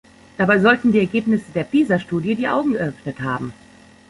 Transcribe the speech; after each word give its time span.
Dabei 0.39 0.57
sollten 0.57 0.91
die 0.91 0.97
Ergebnisse 0.97 1.51
der 1.53 1.63
Pisa-Studie 1.63 2.33
die 2.33 2.47
Augen 2.47 2.71
geöffnet 2.73 3.19
haben. 3.21 3.53